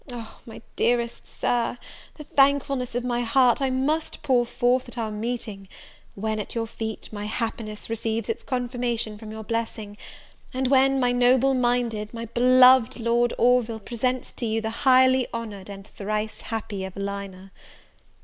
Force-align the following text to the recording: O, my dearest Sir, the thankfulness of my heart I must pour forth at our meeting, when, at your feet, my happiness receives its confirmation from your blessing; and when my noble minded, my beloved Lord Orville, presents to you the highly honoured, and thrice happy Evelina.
O, 0.11 0.39
my 0.47 0.63
dearest 0.75 1.27
Sir, 1.27 1.77
the 2.15 2.23
thankfulness 2.23 2.95
of 2.95 3.03
my 3.03 3.21
heart 3.21 3.61
I 3.61 3.69
must 3.69 4.23
pour 4.23 4.47
forth 4.47 4.89
at 4.89 4.97
our 4.97 5.11
meeting, 5.11 5.69
when, 6.15 6.39
at 6.39 6.55
your 6.55 6.65
feet, 6.65 7.07
my 7.11 7.25
happiness 7.25 7.87
receives 7.87 8.27
its 8.27 8.43
confirmation 8.43 9.19
from 9.19 9.29
your 9.31 9.43
blessing; 9.43 9.97
and 10.55 10.69
when 10.69 10.99
my 10.99 11.11
noble 11.11 11.53
minded, 11.53 12.15
my 12.15 12.25
beloved 12.25 12.99
Lord 12.99 13.35
Orville, 13.37 13.79
presents 13.79 14.31
to 14.31 14.47
you 14.47 14.59
the 14.59 14.71
highly 14.89 15.27
honoured, 15.35 15.69
and 15.69 15.85
thrice 15.85 16.41
happy 16.41 16.83
Evelina. 16.83 17.51